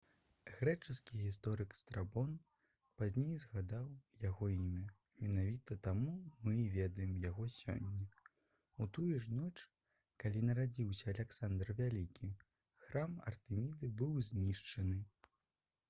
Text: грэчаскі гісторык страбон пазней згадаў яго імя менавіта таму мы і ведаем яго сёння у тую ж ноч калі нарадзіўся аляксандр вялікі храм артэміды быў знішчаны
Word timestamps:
грэчаскі 0.51 1.17
гісторык 1.23 1.73
страбон 1.79 2.29
пазней 3.01 3.35
згадаў 3.43 3.85
яго 4.23 4.47
імя 4.53 4.85
менавіта 5.25 5.77
таму 5.89 6.15
мы 6.47 6.55
і 6.61 6.65
ведаем 6.77 7.13
яго 7.25 7.47
сёння 7.57 8.07
у 8.85 8.89
тую 8.99 9.21
ж 9.27 9.35
ноч 9.41 9.63
калі 10.25 10.43
нарадзіўся 10.51 11.13
аляксандр 11.15 11.73
вялікі 11.83 12.31
храм 12.89 13.21
артэміды 13.35 13.95
быў 14.03 14.19
знішчаны 14.33 14.99